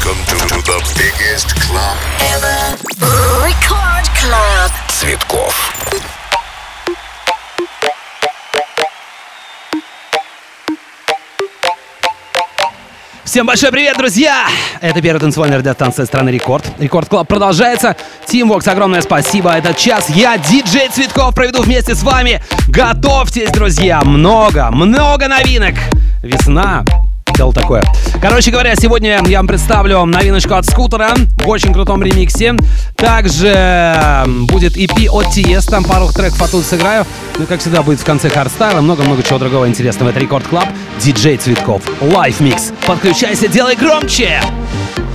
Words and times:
Welcome 0.00 0.24
to, 0.24 0.36
to 0.48 0.62
the 0.62 0.80
biggest 0.96 1.54
club 1.60 1.96
ever. 2.32 2.74
Record 3.44 4.06
Club. 4.14 4.70
Цветков. 4.88 5.74
Всем 13.24 13.44
большой 13.44 13.70
привет, 13.72 13.98
друзья! 13.98 14.46
Это 14.80 15.02
первая 15.02 15.18
танцевальная 15.18 15.58
радиостанция 15.58 16.06
страны 16.06 16.30
Рекорд. 16.30 16.64
Record 16.78 17.10
Club 17.10 17.28
продолжается. 17.28 17.94
Тим 18.24 18.48
Вокс, 18.48 18.66
огромное 18.68 19.02
спасибо. 19.02 19.52
Этот 19.52 19.76
час 19.76 20.08
я, 20.08 20.38
диджей 20.38 20.88
Цветков, 20.88 21.34
проведу 21.34 21.60
вместе 21.60 21.94
с 21.94 22.02
вами. 22.02 22.42
Готовьтесь, 22.68 23.50
друзья! 23.50 24.00
Много, 24.02 24.70
много 24.70 25.28
новинок. 25.28 25.74
Весна, 26.22 26.84
дело 27.40 27.54
такое. 27.54 27.82
Короче 28.20 28.50
говоря, 28.50 28.76
сегодня 28.76 29.22
я 29.26 29.38
вам 29.38 29.46
представлю 29.46 30.04
новиночку 30.04 30.56
от 30.56 30.66
скутера 30.66 31.12
в 31.38 31.48
очень 31.48 31.72
крутом 31.72 32.02
ремиксе. 32.02 32.54
Также 32.96 34.24
будет 34.26 34.76
EP 34.76 35.08
от 35.08 35.24
Tiësto, 35.34 35.70
там 35.70 35.84
пару 35.84 36.12
треков 36.12 36.42
оттуда 36.42 36.62
сыграю. 36.62 37.06
Ну, 37.38 37.46
как 37.46 37.60
всегда, 37.60 37.80
будет 37.80 37.98
в 37.98 38.04
конце 38.04 38.28
хардстайла, 38.28 38.82
много-много 38.82 39.22
чего 39.22 39.38
другого 39.38 39.66
интересного. 39.66 40.10
Это 40.10 40.18
Record 40.18 40.46
Club, 40.48 40.68
диджей 41.02 41.38
Цветков, 41.38 41.80
live 42.02 42.40
mix. 42.40 42.72
Подключайся, 42.86 43.48
делай 43.48 43.74
громче! 43.74 44.42
Друзья, 44.92 45.09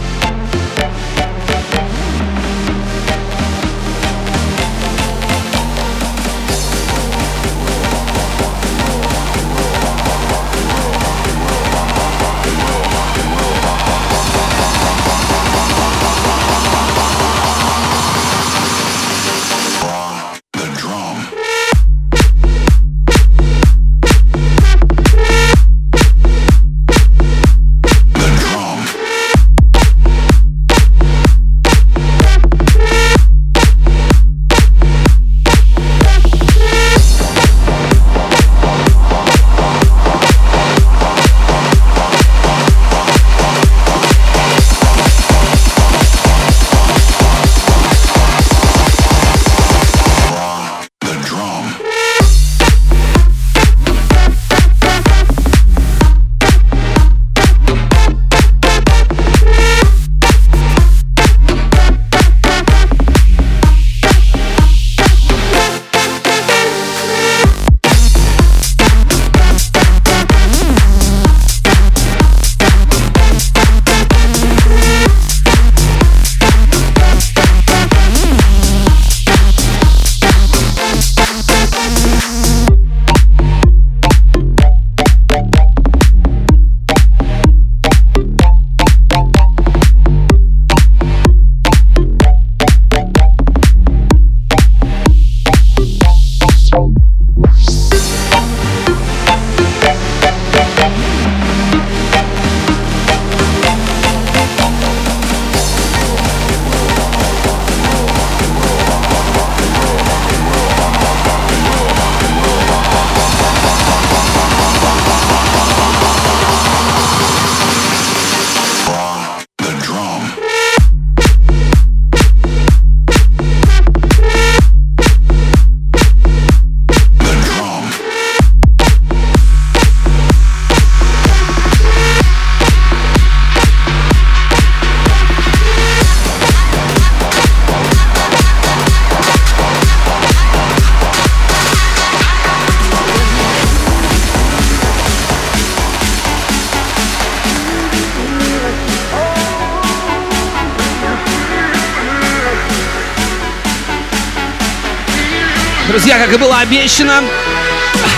как 156.25 156.33
и 156.33 156.37
было 156.37 156.57
обещано, 156.57 157.21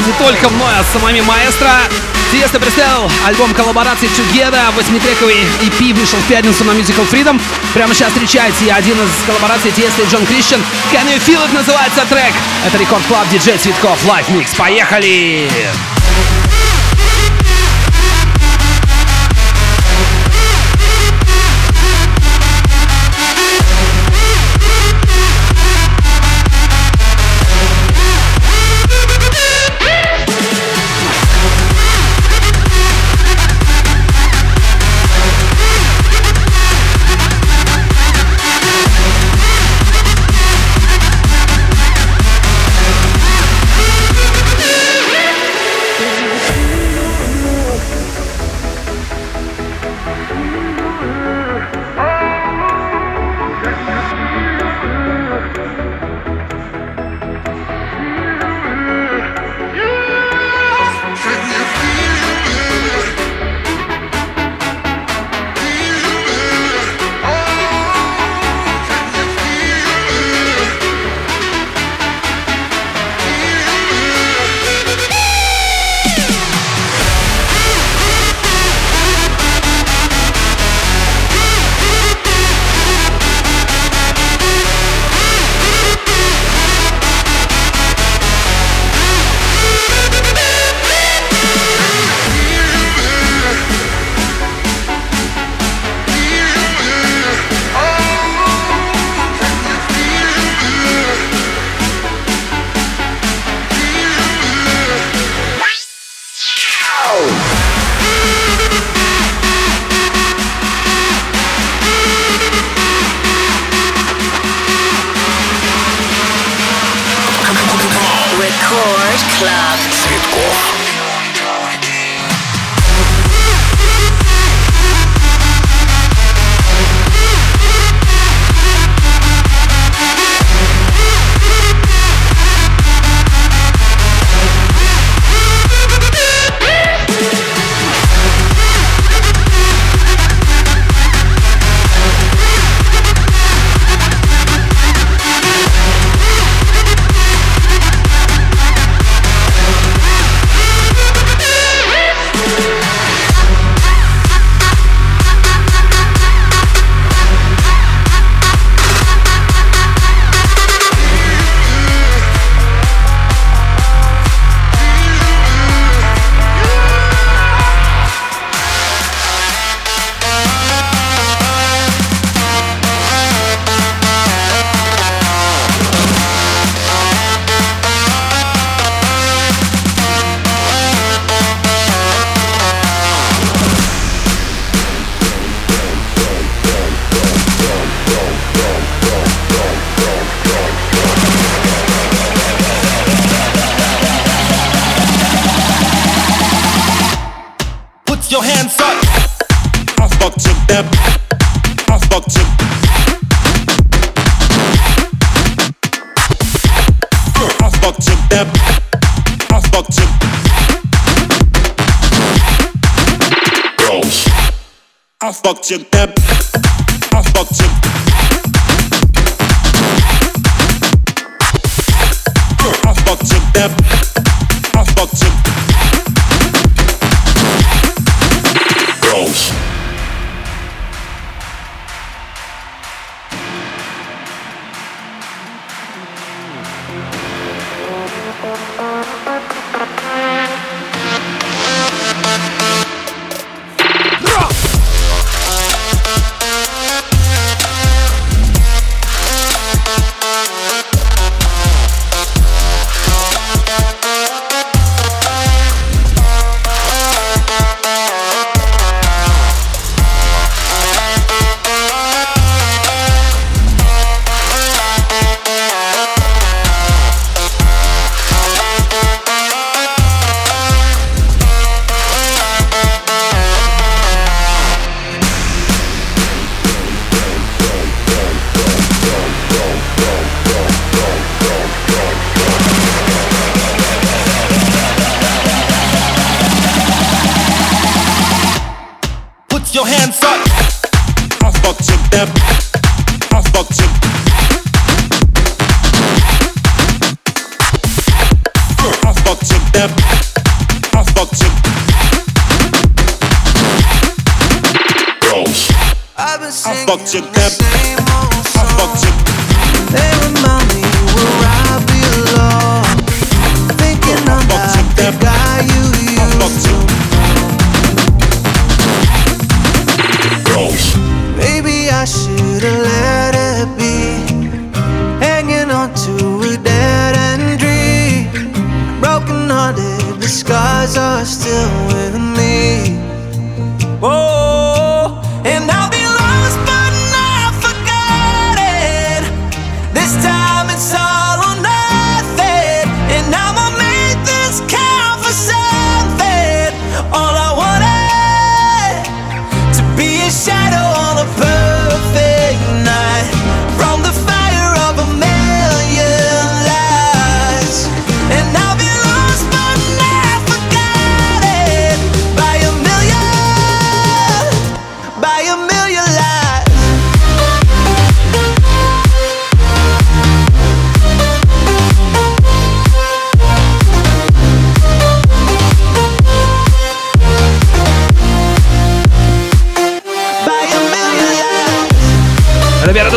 не 0.05 0.13
только 0.13 0.47
мной, 0.49 0.71
а 0.79 0.97
самими 0.97 1.19
маэстро, 1.19 1.69
Tiësto 2.31 2.57
представил 2.57 3.11
альбом 3.25 3.53
коллаборации 3.53 4.07
Together, 4.07 4.71
восьмитрековый 4.77 5.35
EP 5.61 5.93
вышел 5.93 6.17
в 6.19 6.27
пятницу 6.29 6.63
на 6.63 6.71
Musical 6.71 7.09
Freedom. 7.11 7.41
Прямо 7.73 7.93
сейчас 7.93 8.13
встречайте 8.13 8.71
один 8.71 8.95
из 8.95 9.09
коллабораций 9.25 9.71
Tiësto 9.71 10.03
и 10.03 10.05
John 10.05 10.25
Christian. 10.25 10.61
Can 10.93 11.05
You 11.05 11.19
Feel 11.19 11.43
It 11.45 11.53
называется 11.53 12.05
трек. 12.09 12.33
Это 12.65 12.77
Record 12.77 13.03
Club 13.07 13.27
диджей 13.29 13.57
Цветков, 13.57 13.97
Live 14.05 14.29
Mix. 14.29 14.55
Поехали! 14.55 15.49
Поехали! 15.49 15.96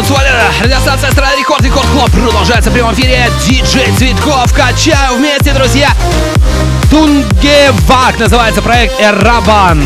танцевали. 0.00 0.28
Радиостанция 0.62 1.10
страны 1.10 1.62
Рекорд 1.62 1.86
Record 1.88 2.02
Club 2.02 2.10
продолжается 2.10 2.70
в 2.70 2.72
прямом 2.72 2.94
эфире. 2.94 3.30
Диджей 3.44 3.92
Цветков. 3.98 4.52
качаю 4.54 5.16
вместе, 5.16 5.52
друзья. 5.52 5.90
Tungevaag 6.90 8.18
называется 8.18 8.62
проект 8.62 8.94
Raaban. 9.00 9.82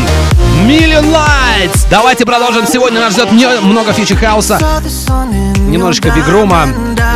Million 0.65 1.13
Lights. 1.13 1.85
Давайте 1.89 2.25
продолжим. 2.25 2.65
Сегодня 2.65 3.01
нас 3.01 3.13
ждет 3.13 3.29
много 3.31 3.91
фичи 3.91 4.15
хауса, 4.15 4.57
немножечко 5.67 6.09
big 6.11 6.30
room 6.30 6.55
а, 6.55 6.67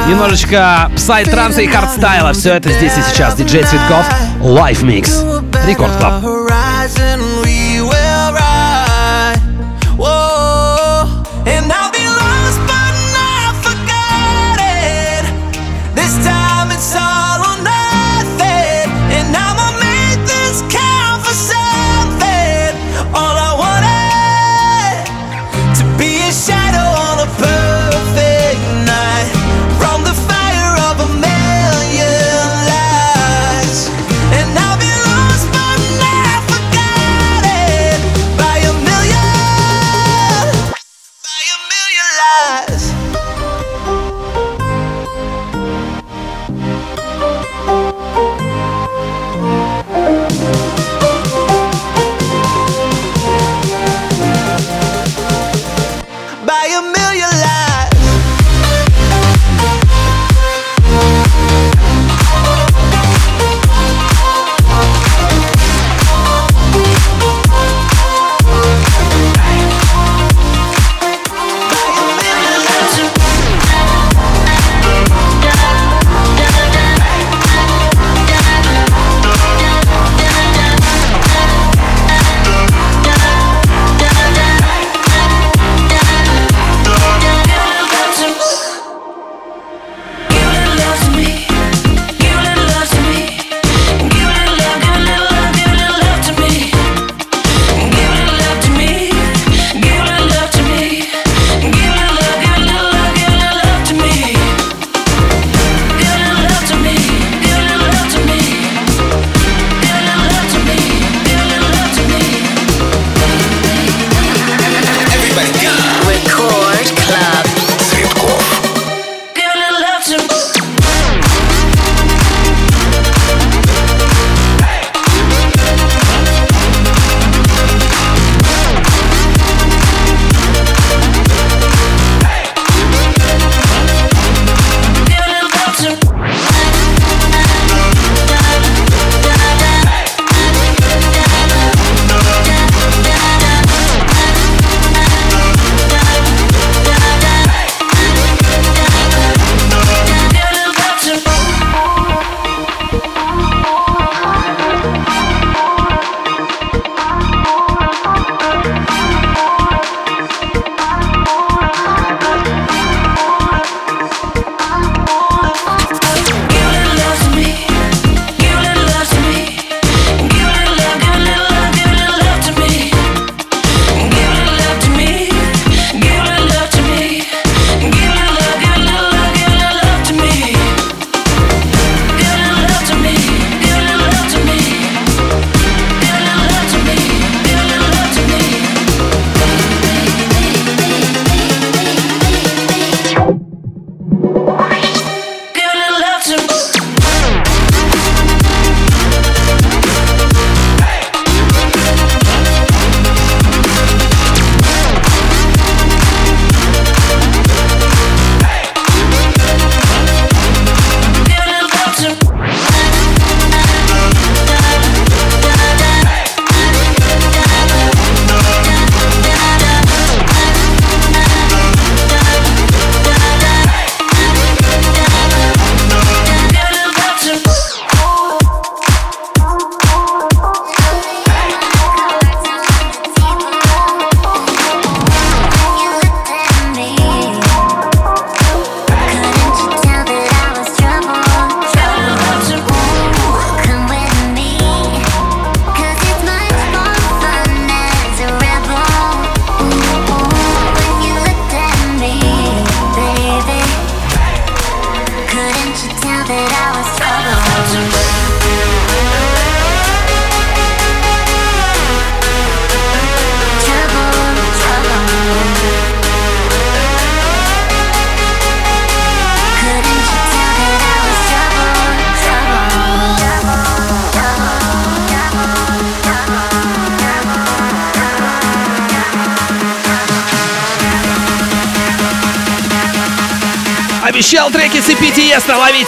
немножечко 0.08 0.92
psy 0.96 1.24
транса 1.24 1.62
и 1.62 1.68
хардстайла. 1.68 2.34
Все 2.34 2.56
это 2.56 2.70
здесь 2.70 2.94
и 2.98 3.02
сейчас. 3.02 3.36
Диджей 3.36 3.64
Цветков. 3.64 4.06
Live 4.42 4.82
Mix. 4.82 5.66
Record 5.66 5.96
Club. 5.98 6.22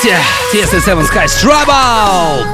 EPTS, 0.02 0.12
ловите! 0.12 0.18
Tiësto 0.52 0.84
Seven 0.84 1.08
Skies 1.08 1.32
Trouble! 1.42 2.48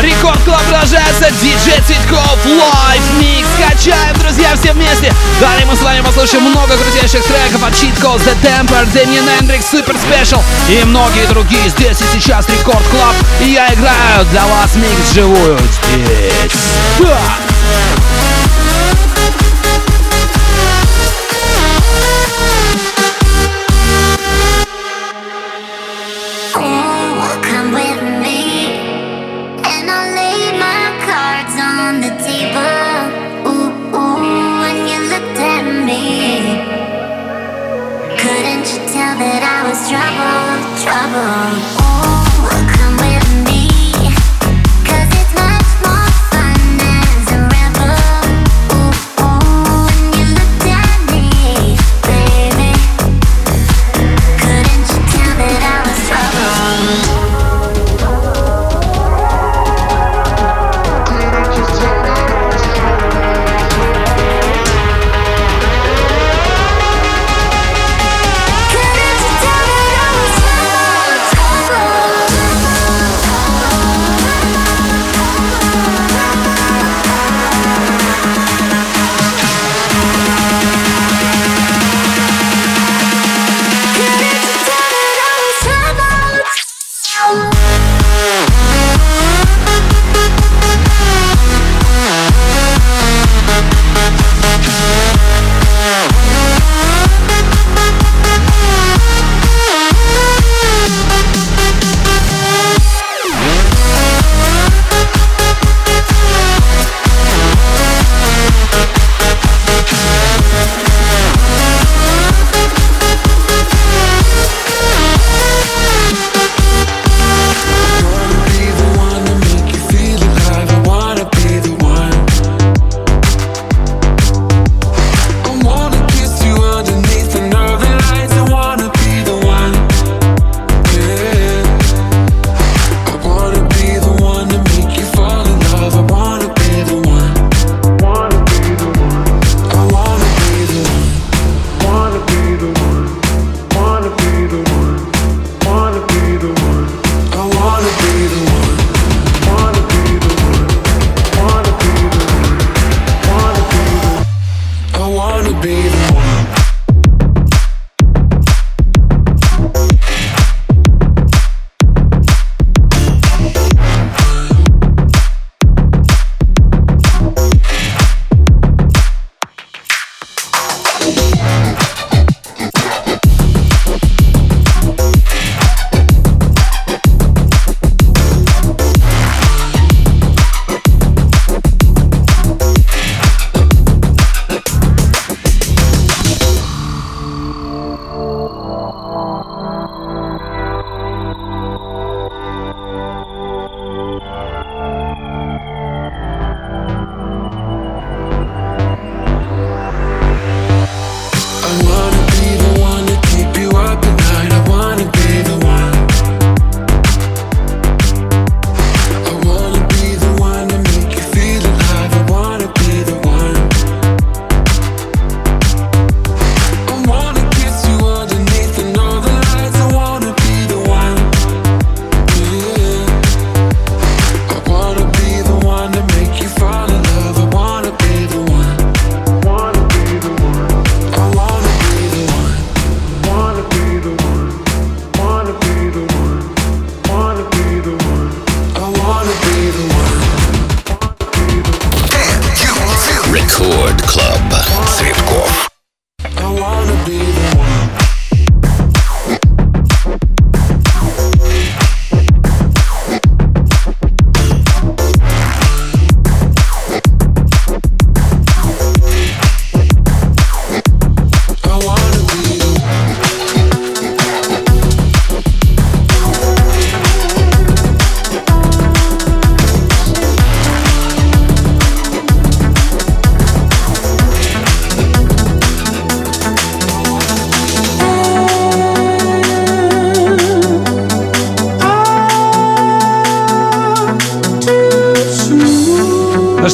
Record 0.00 0.42
Club 0.44 0.62
продолжается, 0.62 1.30
диджей 1.40 1.80
Цветков, 1.86 2.38
live 2.46 3.02
mix, 3.20 3.46
качаем, 3.58 4.16
друзья, 4.18 4.56
все 4.56 4.72
вместе. 4.72 5.12
Далее 5.40 5.66
мы 5.66 5.76
с 5.76 5.82
вами 5.82 6.00
послушаем 6.00 6.44
много 6.44 6.76
крутейших 6.76 7.22
треков 7.24 7.62
от 7.62 7.72
Cheat 7.74 7.96
Codes, 8.00 8.22
The 8.24 8.34
Temper, 8.42 8.84
Damien 8.92 9.28
Hendrix, 9.38 9.64
Super 9.70 9.96
Special 9.96 10.42
и 10.68 10.82
многие 10.84 11.26
другие. 11.26 11.68
Здесь 11.68 12.00
и 12.00 12.04
сейчас 12.18 12.48
Record 12.48 12.84
Club, 12.88 13.14
и 13.40 13.50
я 13.50 13.72
играю 13.72 14.24
для 14.30 14.44
вас 14.46 14.74
микс 14.74 15.12
живую 15.14 15.58
здесь. 15.58 16.52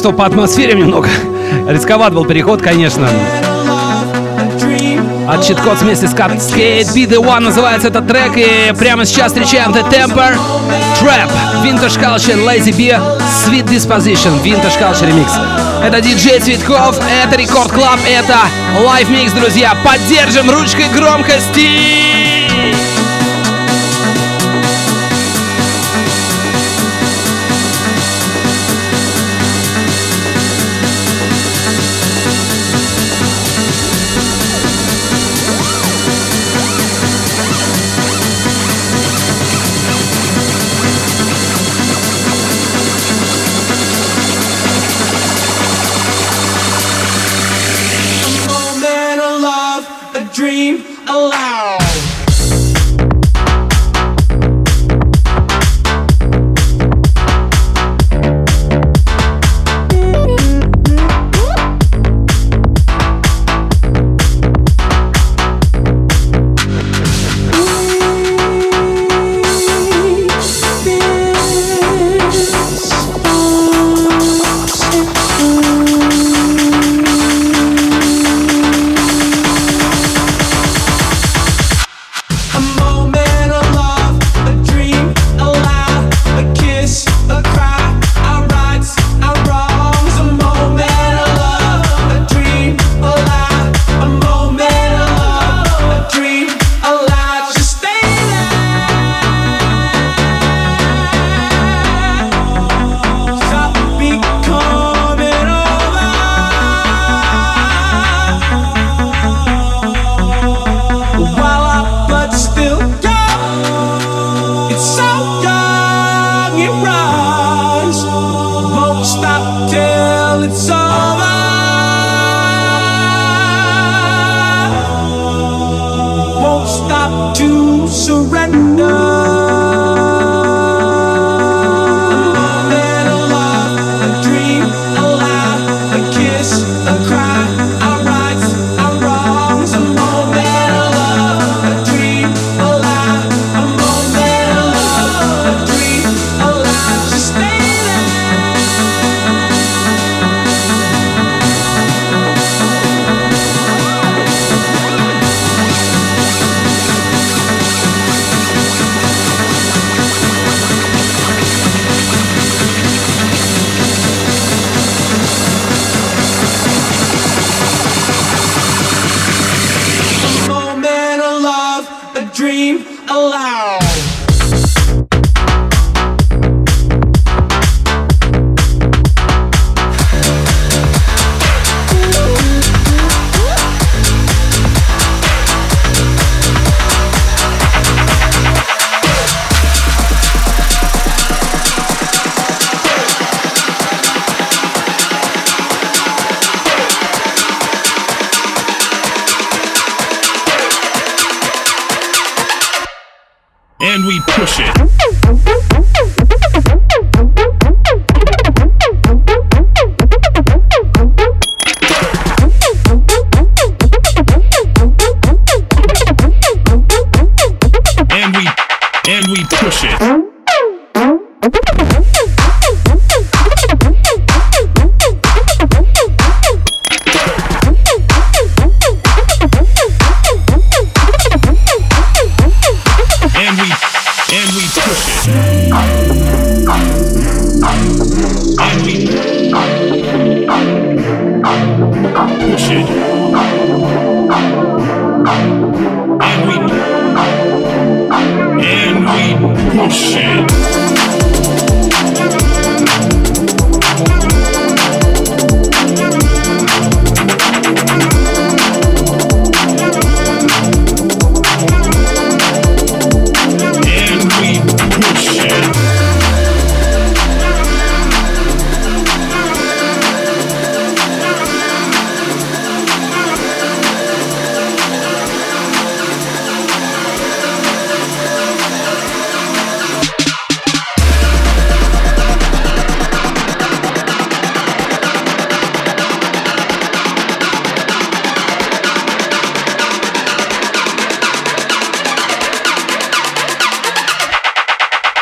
что 0.09 0.17
по 0.17 0.25
атмосфере 0.25 0.73
немного. 0.73 1.07
Рисковат 1.67 2.13
был 2.13 2.25
переход, 2.25 2.63
конечно. 2.63 3.07
От 5.27 5.45
Cheat 5.45 5.63
Codes 5.63 5.81
вместе 5.81 6.07
с 6.07 6.13
Cut 6.13 6.35
Be 6.95 7.07
The 7.07 7.17
One 7.17 7.41
называется 7.41 7.89
этот 7.89 8.07
трек. 8.07 8.31
И 8.35 8.73
прямо 8.75 9.05
сейчас 9.05 9.33
встречаем 9.33 9.71
The 9.71 9.87
Temper, 9.91 10.35
Trap, 10.99 11.29
Vintage 11.63 11.99
Culture, 11.99 12.43
Lazy 12.43 12.75
Bear, 12.75 12.99
Sweet 13.45 13.67
Disposition, 13.67 14.41
Vintage 14.43 14.79
Culture 14.79 15.07
Remix. 15.07 15.29
Это 15.83 16.01
диджей 16.01 16.39
Цветков, 16.39 16.99
это 17.23 17.35
Record 17.35 17.71
Club, 17.71 17.99
это 18.09 18.37
Live 18.79 19.09
Mix, 19.11 19.39
друзья. 19.39 19.75
Поддержим 19.83 20.49
ручкой 20.49 20.85
громкости! 20.95 22.18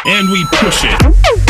and 0.07 0.29
we 0.31 0.45
push 0.45 0.85
it. 0.85 1.46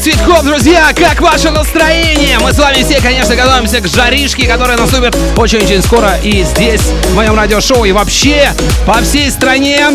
Light 0.00 0.42
друзья, 0.44 0.94
как 0.96 1.20
ваше 1.20 1.50
настроение? 1.50 2.38
Мы 2.38 2.54
с 2.54 2.58
вами 2.58 2.82
все, 2.82 3.02
конечно, 3.02 3.36
готовимся 3.36 3.80
к 3.80 3.86
жаришке, 3.86 4.46
которая 4.46 4.78
наступит 4.78 5.14
очень-очень 5.36 5.82
скоро 5.82 6.16
и 6.22 6.42
здесь, 6.42 6.80
в 7.10 7.14
моем 7.14 7.34
радиошоу, 7.34 7.84
и 7.84 7.92
вообще 7.92 8.50
по 8.86 8.94
всей 9.02 9.30
стране 9.30 9.88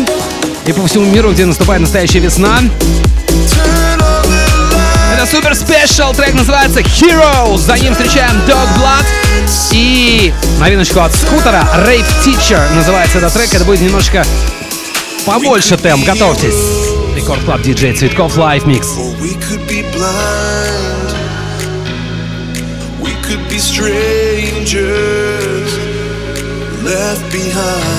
и 0.64 0.72
по 0.72 0.86
всему 0.86 1.06
миру, 1.06 1.32
где 1.32 1.44
наступает 1.44 1.80
настоящая 1.80 2.20
весна. 2.20 2.60
Это 5.12 5.26
супер 5.28 5.56
спешл, 5.56 6.12
трек 6.12 6.34
называется 6.34 6.80
Heroes. 6.80 7.58
За 7.58 7.76
ним 7.76 7.92
встречаем 7.92 8.36
Dog 8.46 8.68
Blood 8.78 9.06
и 9.72 10.32
новиночку 10.60 11.00
от 11.00 11.12
скутера 11.16 11.66
Rape 11.84 12.06
Teacher 12.24 12.62
называется 12.76 13.18
этот 13.18 13.32
трек. 13.32 13.52
Это 13.52 13.64
будет 13.64 13.80
немножко 13.80 14.24
побольше 15.24 15.76
темп, 15.76 16.04
готовьтесь. 16.04 16.75
Record 17.16 17.40
Club 17.44 17.62
DJ 17.62 17.94
Цветков 17.96 18.36
Лайф 18.36 18.66
Микс. 18.66 18.88
Left 26.84 27.32
behind. 27.32 27.96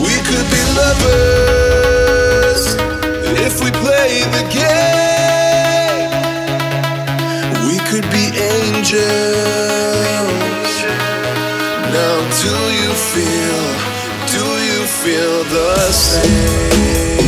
We 0.00 0.14
could 0.28 0.48
be 0.54 0.62
lovers 0.78 2.62
if 3.46 3.60
we 3.60 3.70
play 3.72 4.22
the 4.36 4.44
game. 4.54 6.10
We 7.66 7.76
could 7.90 8.08
be 8.10 8.30
angels 8.54 9.02
now. 11.92 12.16
Do 12.40 12.54
you 12.80 12.92
feel? 12.94 13.93
feel 15.04 15.44
the 15.44 15.92
same. 15.92 17.23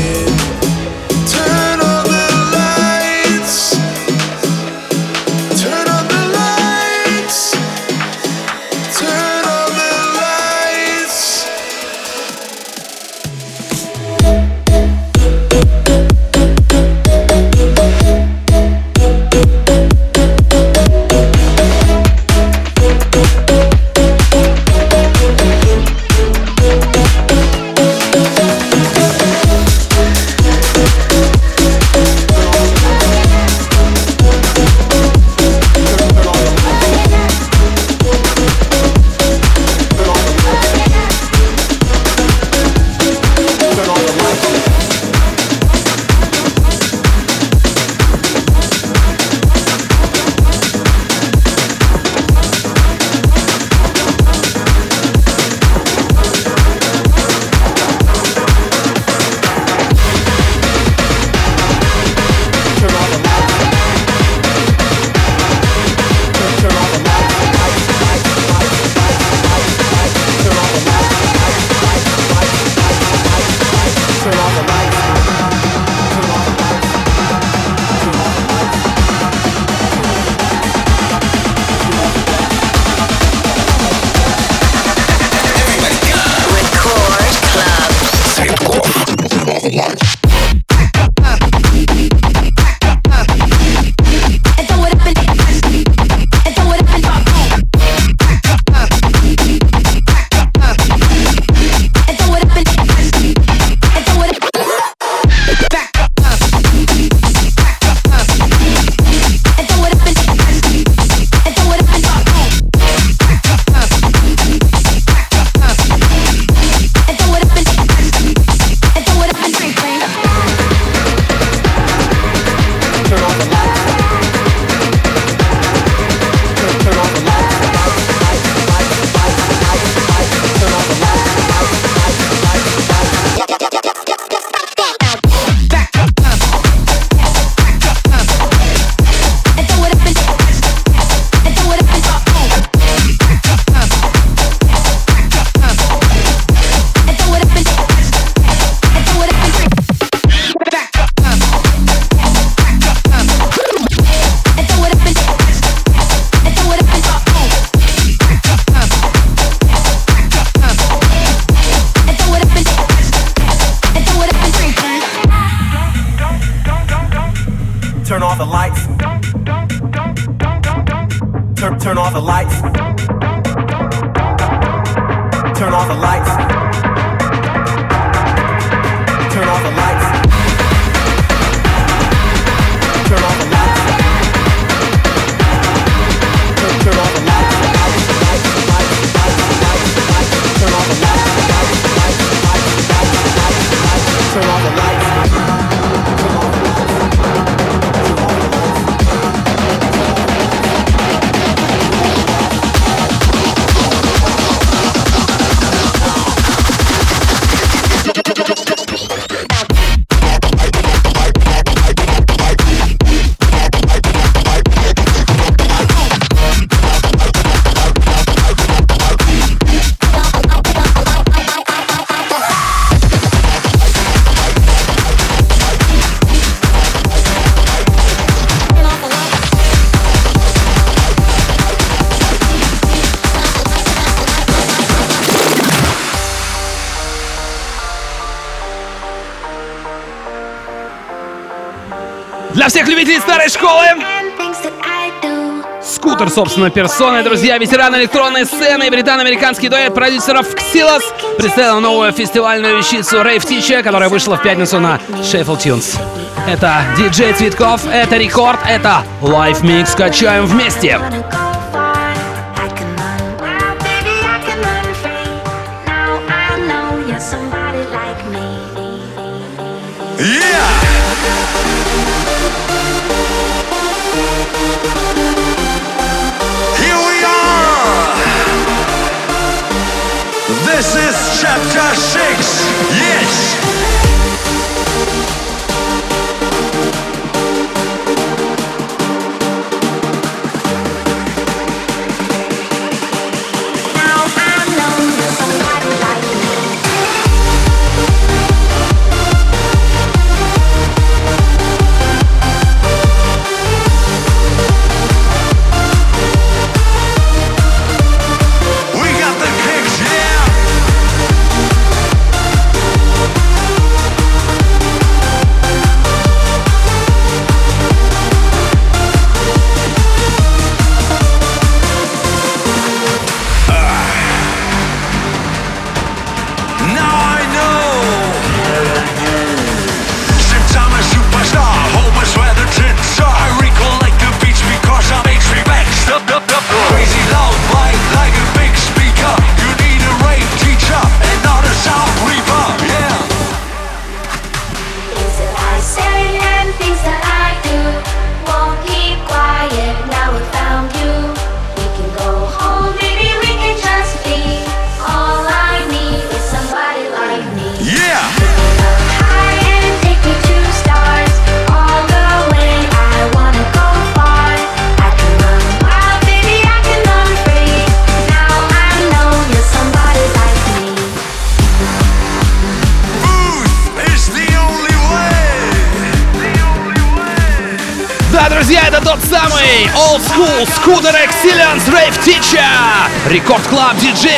собственной 246.36 246.70
персоной. 246.70 247.22
Друзья, 247.22 247.56
ветераны 247.56 247.96
электронной 247.96 248.44
сцены 248.44 248.88
и 248.88 248.90
британо-американский 248.90 249.70
дуэт 249.70 249.94
продюсеров 249.94 250.46
Xylos 250.54 251.00
представил 251.38 251.80
новую 251.80 252.12
фестивальную 252.12 252.76
вещицу 252.76 253.22
Rave 253.22 253.38
Teacher, 253.38 253.82
которая 253.82 254.10
вышла 254.10 254.36
в 254.36 254.42
пятницу 254.42 254.78
на 254.78 255.00
Sheffield 255.22 255.56
Tunes. 255.56 255.98
Это 256.46 256.82
диджей 256.98 257.32
Цветков, 257.32 257.80
это 257.90 258.18
рекорд, 258.18 258.60
это 258.68 259.02
лайф 259.22 259.62
микс. 259.62 259.94
Качаем 259.94 260.44
вместе. 260.44 260.98
Вместе. 260.98 261.35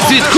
Francis 0.08 0.38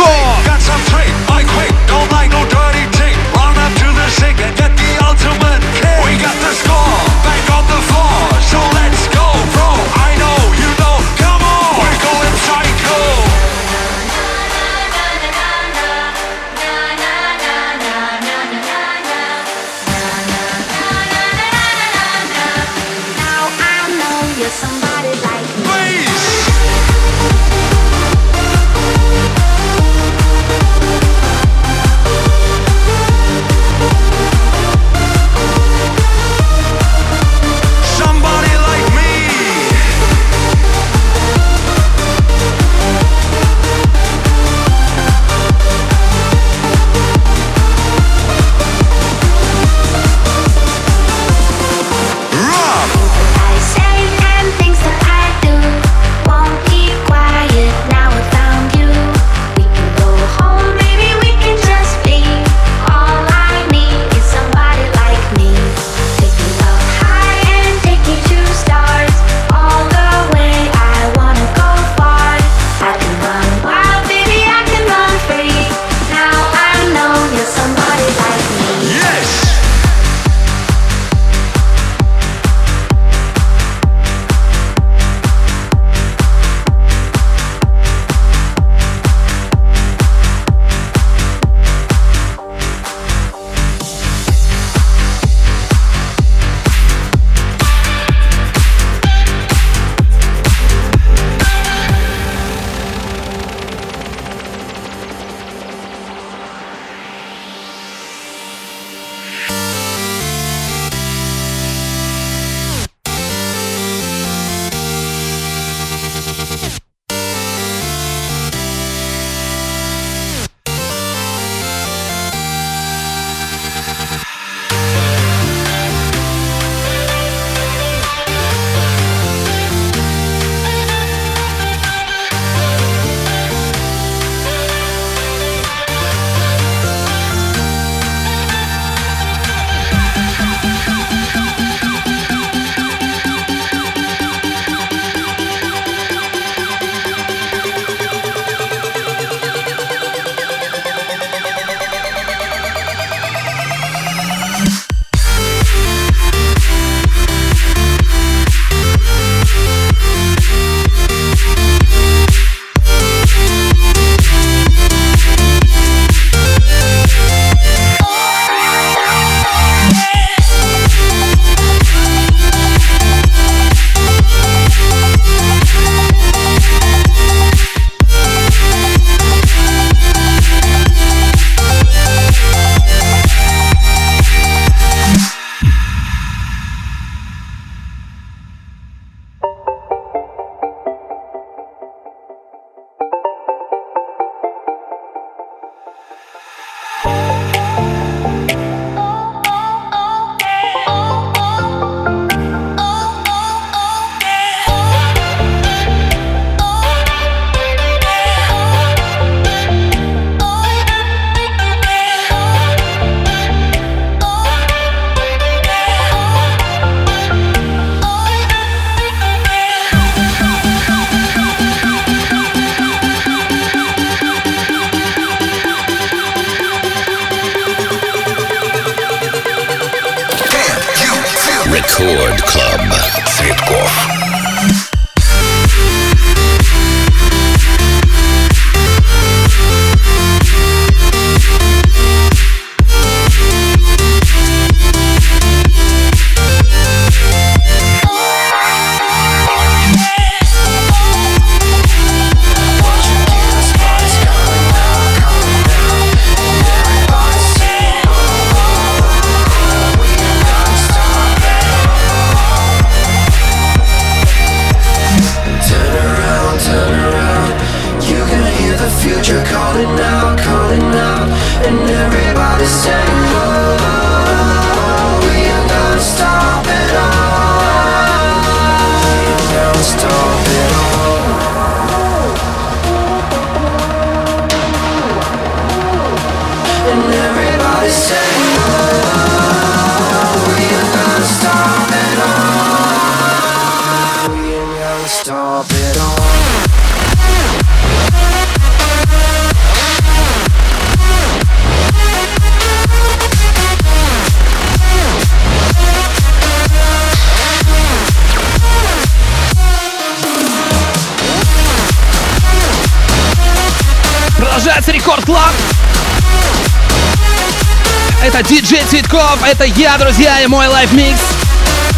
это 318.40 318.48
диджей 318.48 318.82
Цветков, 318.88 319.38
это 319.46 319.64
я, 319.64 319.98
друзья, 319.98 320.40
и 320.40 320.46
мой 320.46 320.66
лайфмикс. 320.66 321.20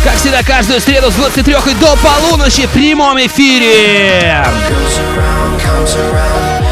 Как 0.03 0.17
всегда, 0.17 0.43
каждую 0.43 0.81
среду 0.81 1.11
с 1.11 1.15
23 1.15 1.55
и 1.71 1.75
до 1.75 1.97
полуночи 1.97 2.67
в 2.67 2.71
прямом 2.71 3.17
эфире. 3.19 4.45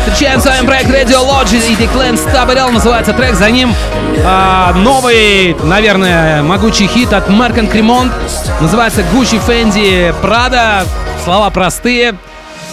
Встречаем 0.07 0.41
с 0.41 0.47
вами 0.47 0.67
проект 0.67 0.91
Radio 0.91 1.25
Lodge 1.25 1.57
и 1.57 1.75
The 1.75 1.89
Clan 1.93 2.15
Stabadel. 2.15 2.71
Называется 2.73 3.13
трек, 3.13 3.35
за 3.35 3.51
ним 3.51 3.75
э, 4.17 4.73
новый, 4.75 5.55
наверное, 5.63 6.43
могучий 6.43 6.89
хит 6.89 7.13
от 7.13 7.29
Маркан 7.29 7.69
Кремонт. 7.69 8.13
Называется 8.61 9.03
Gucci 9.13 9.41
Fendi 9.47 10.13
Prada. 10.21 10.85
Слова 11.23 11.51
простые, 11.51 12.15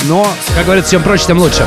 но, 0.03 0.27
как 0.55 0.65
говорится, 0.65 0.91
чем 0.91 1.03
проще, 1.03 1.25
тем 1.27 1.37
лучше. 1.37 1.65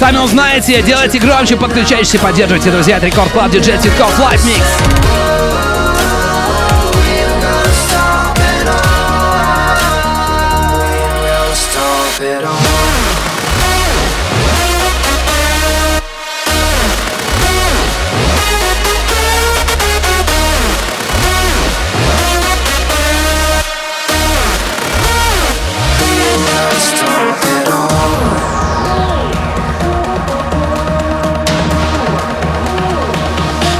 Сами 0.00 0.16
узнаете, 0.16 0.80
делайте 0.80 1.18
громче, 1.18 1.58
подключайтесь 1.58 2.14
и 2.14 2.18
поддерживайте, 2.18 2.70
друзья. 2.70 2.96
Это 2.96 3.04
Record 3.04 3.30
Club, 3.32 3.50
диджей 3.50 3.76
Цветков, 3.76 4.18
Live 4.18 4.40
Mix. 4.46 4.99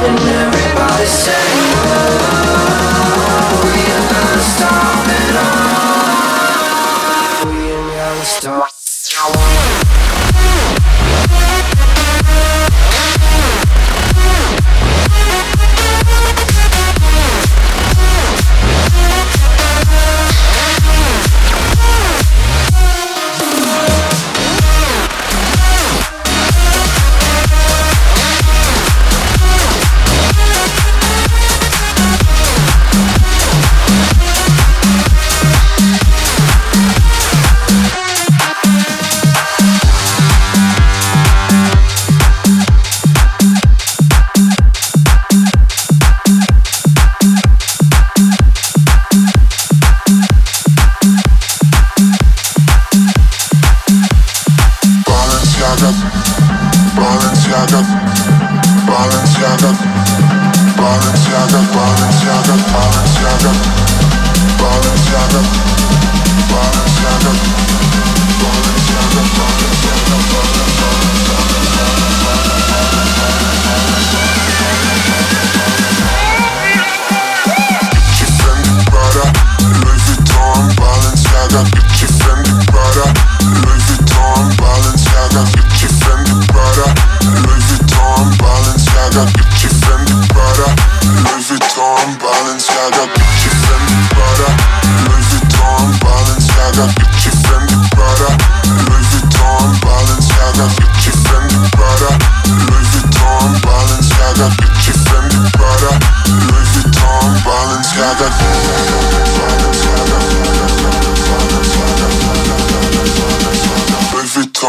And 0.02 0.18
everybody 0.18 1.04
sang 1.04 1.69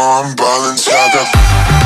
on 0.02 0.34
Balenciaga. 0.34 1.22
Yeah. 1.22 1.81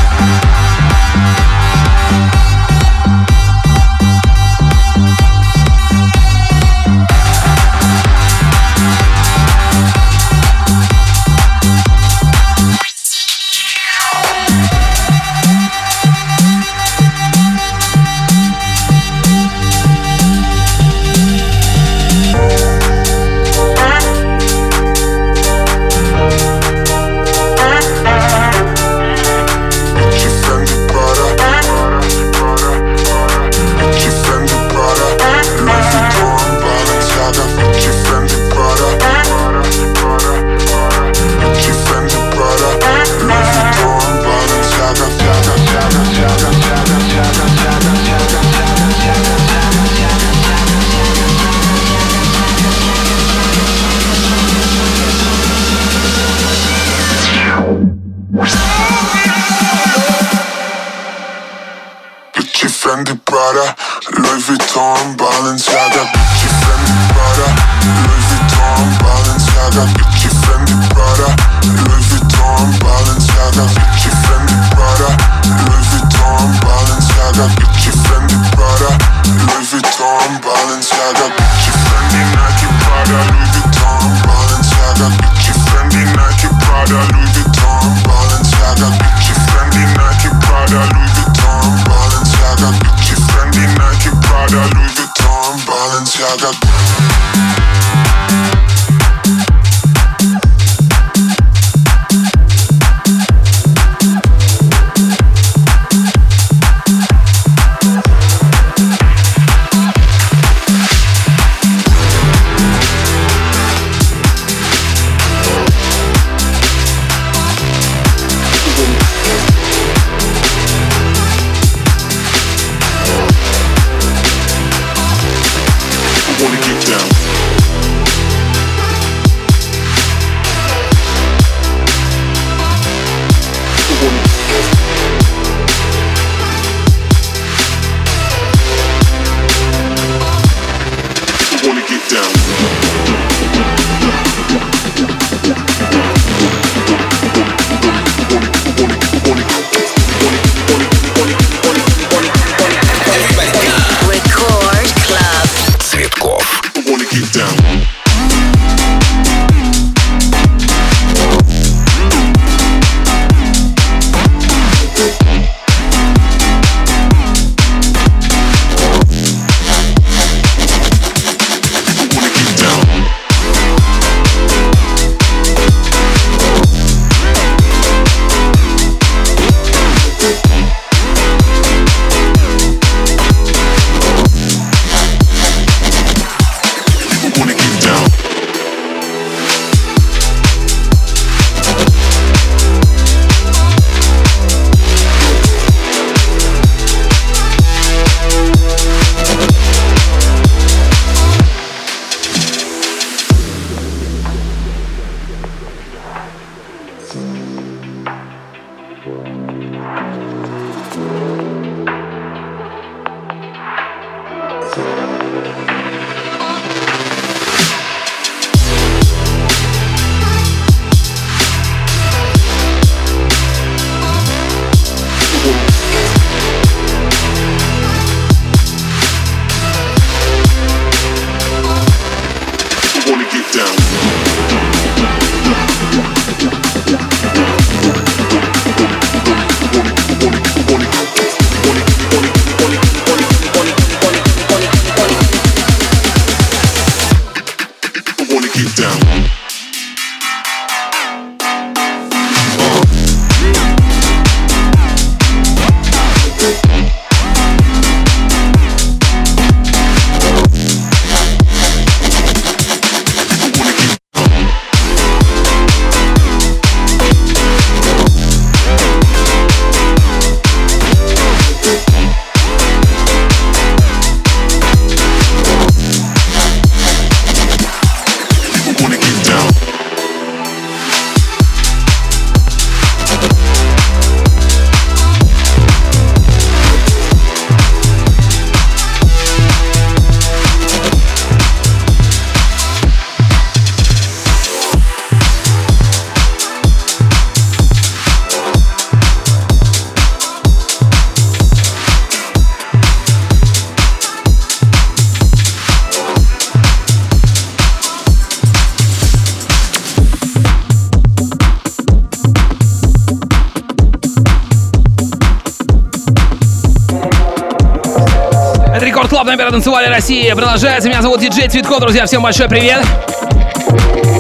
России 320.07 320.31
продолжается. 320.35 320.89
Меня 320.89 321.03
зовут 321.03 321.19
Диджей 321.21 321.49
Цветков, 321.49 321.81
друзья. 321.81 322.07
Всем 322.07 322.23
большой 322.23 322.49
привет. 322.49 322.87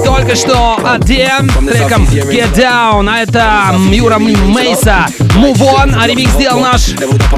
Только 0.04 0.34
что 0.34 0.80
от 0.84 1.02
DM 1.02 1.48
треком 1.70 2.02
Get 2.06 2.52
Down, 2.56 3.08
а 3.08 3.20
это 3.22 3.72
Юра 3.92 4.18
Мейса 4.18 5.06
Move 5.36 5.60
On, 5.60 5.94
а 5.96 6.08
ремикс 6.08 6.32
сделал 6.32 6.58
наш 6.58 6.86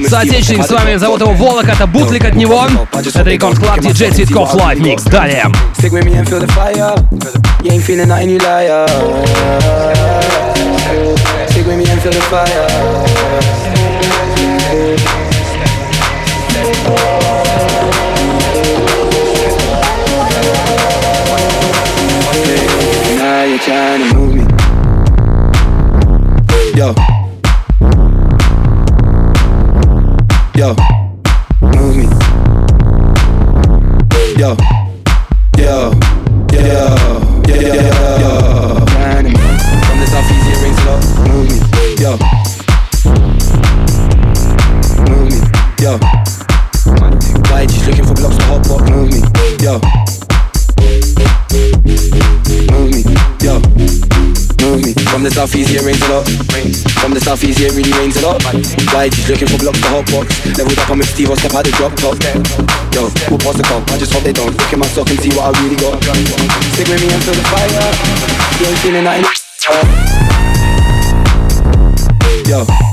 соотечественник, 0.09 0.65
с 0.65 0.71
вами 0.71 0.97
зовут 0.97 1.21
его 1.21 1.35
Волок, 1.35 1.69
это 1.69 1.87
бутлик 1.87 2.25
от 2.25 2.37
него. 2.37 2.67
Это 2.95 3.23
Рекорд 3.23 3.59
Клаб, 3.59 3.81
диджей 3.81 4.13
Цветков, 4.13 4.55
лайв 4.55 4.81
микс. 4.81 5.03
Далее. 5.03 5.45
You 7.61 7.71
ain't 7.71 7.83
feeling 7.83 8.09
nothing, 8.09 8.31
you 8.31 8.39
liar. 8.39 8.87
Stick 11.51 11.67
with 11.67 11.77
me 11.77 11.85
and 11.85 12.01
feel 12.01 12.13
the 12.13 12.23
fire. 12.31 12.67
Trying 23.69 24.01
to 24.01 24.17
move 24.17 24.35
me. 24.35 24.43
Yo. 26.75 26.89
Yo. 30.57 30.69
Move 31.61 31.97
me. 31.97 32.07
Yo. 34.41 34.57
Yo, 35.59 35.93
yo, 36.49 36.53
yo, 36.53 36.83
yo, 37.49 37.69
southeast, 40.07 40.49
it. 40.49 40.73
Move 41.29 41.47
me, 41.51 41.57
yo. 42.01 42.13
Move 45.05 45.29
me, 45.29 45.39
yo. 45.83 45.93
Why 47.51 47.67
just 47.67 47.87
looking 47.87 48.07
for 48.07 48.15
blocks 48.15 48.37
to 48.37 48.45
hot 48.45 48.67
pot? 48.67 48.91
Move 48.91 49.11
me, 49.13 49.21
from 55.19 55.25
the 55.25 55.35
south 55.35 55.51
southeast, 55.51 55.75
it 55.75 55.83
rains 55.83 55.99
a 56.07 56.15
lot. 56.15 56.23
From 57.03 57.11
the 57.11 57.19
south 57.19 57.43
southeast, 57.43 57.59
it 57.59 57.75
really 57.75 57.91
rains 57.99 58.15
a 58.19 58.23
lot. 58.23 58.39
Just 58.39 59.27
looking 59.27 59.49
for 59.49 59.59
blocks 59.59 59.81
to 59.83 59.89
hot 59.91 60.07
box? 60.15 60.31
Leveled 60.55 60.79
up, 60.79 60.91
I'm 60.91 61.03
Steve, 61.03 61.31
I'll 61.31 61.37
step 61.37 61.55
out 61.59 61.65
the 61.67 61.75
drop 61.75 61.91
top. 61.99 62.15
Yo, 62.95 63.11
we'll 63.27 63.43
pass 63.43 63.59
the 63.59 63.67
cup. 63.67 63.83
I 63.91 63.99
just 63.99 64.15
hope 64.15 64.23
they 64.23 64.33
don't 64.33 64.55
look 64.55 64.73
in 64.73 64.79
my 64.79 64.87
sock 64.87 65.11
and 65.11 65.19
see 65.19 65.35
what 65.35 65.51
I 65.51 65.59
really 65.59 65.75
got. 65.75 65.99
Stick 65.99 66.87
with 66.87 67.03
me 67.03 67.11
until 67.11 67.35
the 67.35 67.43
fire. 67.51 67.67
You 68.63 68.71
ain't 68.71 68.79
feeling 68.79 69.03
nothing. 69.03 69.27
Yo. 72.47 72.88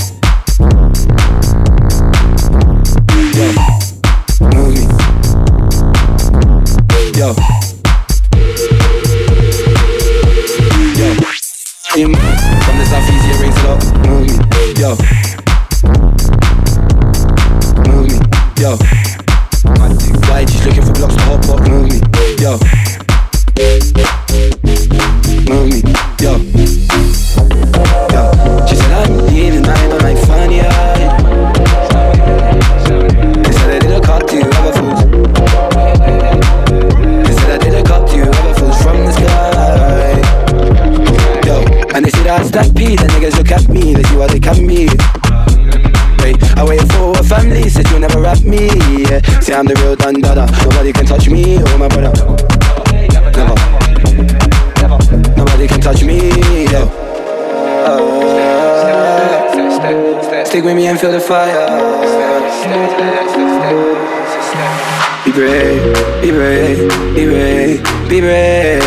Never 48.07 48.21
rap 48.21 48.41
me. 48.43 48.67
Yeah. 49.09 49.21
See, 49.41 49.53
I'm 49.53 49.65
the 49.65 49.75
real 49.81 49.95
Don 49.95 50.13
Dada, 50.21 50.45
nobody 50.63 50.93
can 50.93 51.05
touch 51.05 51.29
me 51.29 51.57
or 51.57 51.77
my 51.77 51.87
brother. 51.87 52.11
Never, 54.81 54.97
nobody 55.35 55.67
can 55.67 55.81
touch 55.81 56.03
me. 56.03 56.31
Yo. 56.71 56.83
Uh, 57.87 58.05
stick 60.45 60.63
with 60.63 60.75
me 60.75 60.87
and 60.87 60.99
feel 60.99 61.11
the 61.11 61.19
fire. 61.19 61.65
Be 65.25 65.31
brave, 65.31 65.95
be 66.21 66.31
brave, 66.31 66.89
be 67.15 67.25
brave, 67.25 67.83
be 68.09 68.21
brave, 68.21 68.83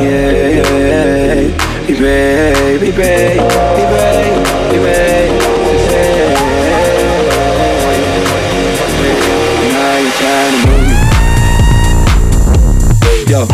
yeah, 0.00 0.30
yeah. 0.30 0.68
Yeah 0.78 1.86
Be 1.86 1.94
brave, 1.96 2.80
be 2.80 2.90
brave, 2.92 3.38
be 3.38 3.84
brave, 3.90 4.36
be 4.70 4.78
brave. 4.78 5.47
Yo, 13.28 13.46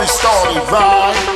party 0.00 0.12
started, 0.12 0.72
right? 0.72 1.29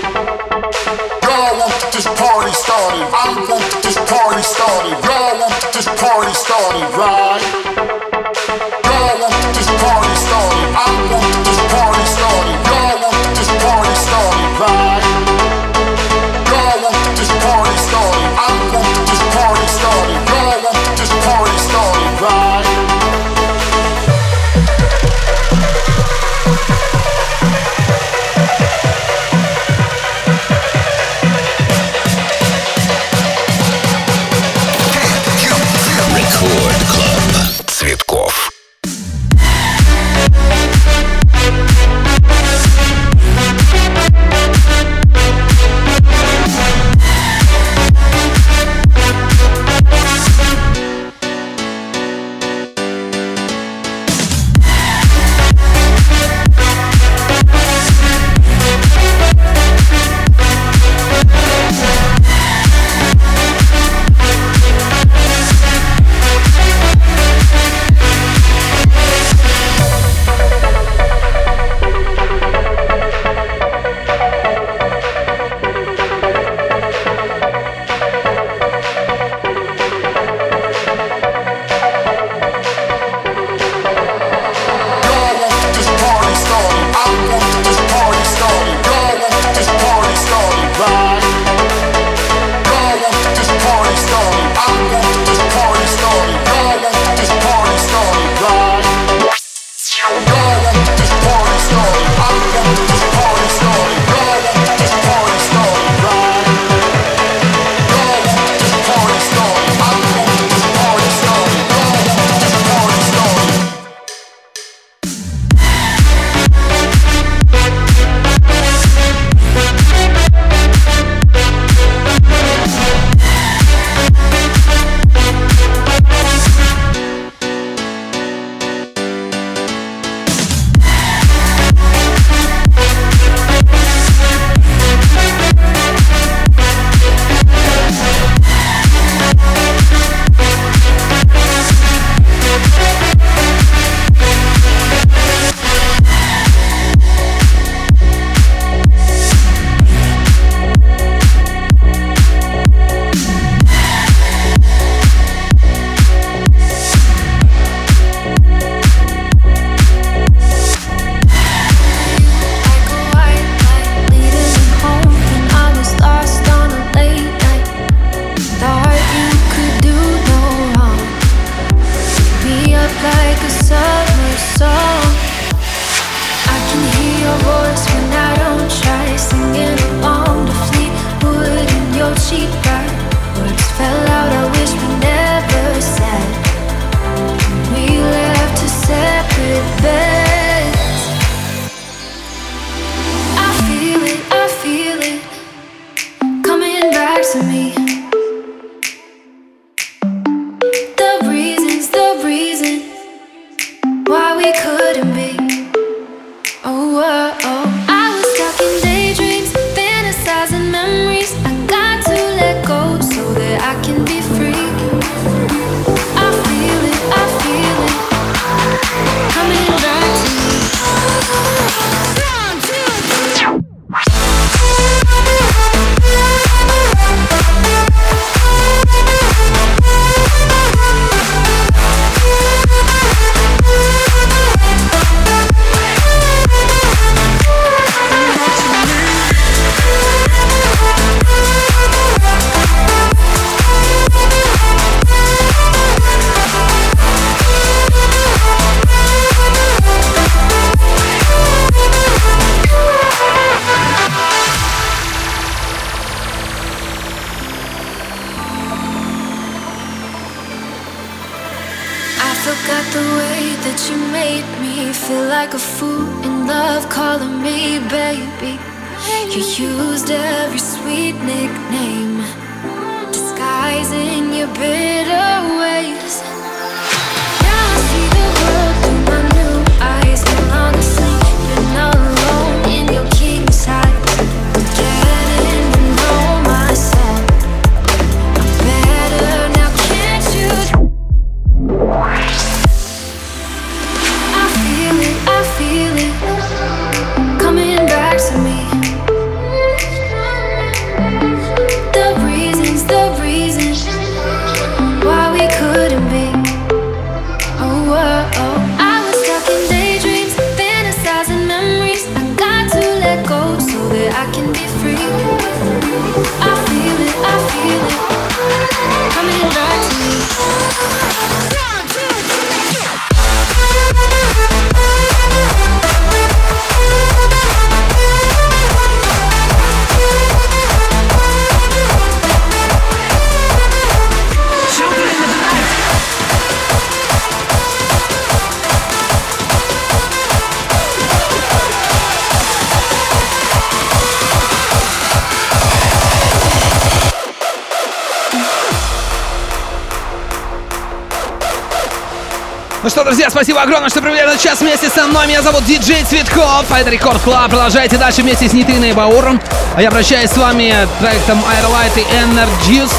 Ну 352.84 352.90
что, 352.90 353.02
друзья, 353.02 353.30
спасибо 353.30 353.62
огромное, 353.62 353.88
что 353.88 354.02
провели 354.02 354.20
этот 354.20 354.38
час 354.38 354.60
вместе 354.60 354.90
со 354.90 355.06
мной. 355.06 355.26
Меня 355.26 355.40
зовут 355.40 355.64
Диджей 355.64 356.04
Цветков, 356.04 356.66
а 356.68 356.78
это 356.78 356.90
Record 356.90 357.18
Club. 357.22 357.48
Продолжайте 357.48 357.96
дальше 357.96 358.20
вместе 358.20 358.46
с 358.46 358.52
Нейтрино 358.52 358.90
и 358.90 358.92
Бауром. 358.92 359.40
А 359.74 359.80
я 359.80 359.90
прощаюсь 359.90 360.28
с 360.28 360.36
вами 360.36 360.86
треком 361.00 361.42
Aerolite 361.46 362.02
и 362.02 362.14
Energist. 362.14 362.92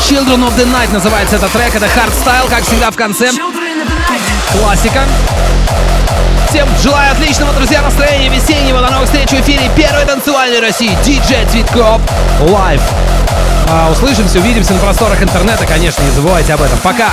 Children 0.00 0.46
of 0.46 0.54
the 0.58 0.66
Night 0.70 0.92
называется 0.92 1.36
этот 1.36 1.50
трек. 1.52 1.74
Это 1.74 1.88
хардстайл, 1.88 2.48
как 2.50 2.64
всегда 2.64 2.90
в 2.90 2.96
конце. 2.96 3.30
Классика. 4.52 5.04
Всем 6.50 6.68
желаю 6.82 7.10
отличного, 7.12 7.54
друзья, 7.54 7.80
настроения 7.80 8.28
весеннего. 8.28 8.82
До 8.82 8.90
новых 8.90 9.06
встреч 9.06 9.30
в 9.30 9.40
эфире 9.40 9.70
первой 9.74 10.04
танцевальной 10.04 10.60
России. 10.60 10.94
Диджей 11.02 11.46
Цветков. 11.46 12.02
Live. 12.42 12.82
А, 13.70 13.90
услышимся, 13.90 14.38
увидимся 14.38 14.74
на 14.74 14.80
просторах 14.80 15.22
интернета, 15.22 15.64
конечно, 15.64 16.02
не 16.02 16.10
забывайте 16.10 16.52
об 16.52 16.60
этом. 16.60 16.76
Пока! 16.80 17.08